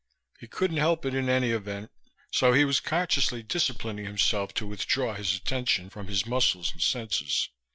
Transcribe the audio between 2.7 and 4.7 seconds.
consciously disciplining himself to